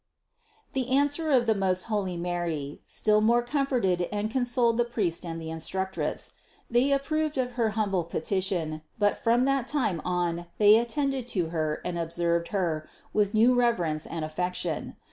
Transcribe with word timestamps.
This 0.73 0.89
answer 0.89 1.29
of 1.29 1.45
the 1.45 1.53
most 1.53 1.83
holy 1.83 2.17
Mary 2.17 2.81
still 2.85 3.21
more 3.21 3.43
comforted 3.43 4.09
and 4.11 4.31
consoled 4.31 4.77
the 4.77 4.83
priest 4.83 5.23
and 5.23 5.39
the 5.39 5.51
instructress; 5.51 6.33
and 6.67 6.75
they 6.75 6.91
ap 6.91 7.03
proved 7.03 7.37
of 7.37 7.51
her 7.51 7.69
humble 7.77 8.03
petition, 8.03 8.81
but 8.97 9.15
from 9.15 9.45
that 9.45 9.67
time 9.67 10.01
on 10.03 10.47
they 10.57 10.79
attended 10.79 11.27
to 11.37 11.49
Her 11.49 11.81
and 11.85 11.99
observed 11.99 12.47
Her 12.47 12.89
with 13.13 13.35
new 13.35 13.53
reverence 13.53 14.07
and 14.07 14.25
affection. 14.25 14.95